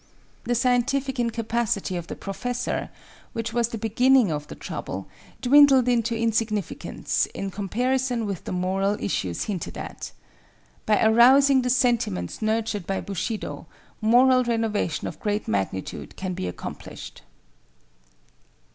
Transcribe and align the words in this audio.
The 0.45 0.55
scientific 0.55 1.19
incapacity 1.19 1.95
of 1.95 2.07
the 2.07 2.15
professor, 2.15 2.89
which 3.33 3.53
was 3.53 3.67
the 3.67 3.77
beginning 3.77 4.31
of 4.31 4.47
the 4.47 4.55
trouble, 4.55 5.07
dwindled 5.43 5.87
into 5.87 6.17
insignificance 6.17 7.27
in 7.35 7.51
comparison 7.51 8.25
with 8.25 8.45
the 8.45 8.51
moral 8.51 8.97
issues 8.99 9.43
hinted 9.43 9.77
at. 9.77 10.11
By 10.87 10.99
arousing 11.05 11.61
the 11.61 11.69
sentiments 11.69 12.41
nurtured 12.41 12.87
by 12.87 12.99
Bushido, 12.99 13.67
moral 14.01 14.43
renovation 14.43 15.07
of 15.07 15.19
great 15.19 15.47
magnitude 15.47 16.15
can 16.15 16.33
be 16.33 16.47
accomplished. 16.47 17.21